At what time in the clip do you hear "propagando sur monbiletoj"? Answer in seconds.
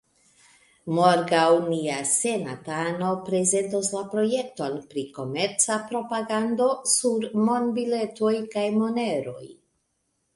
5.91-8.33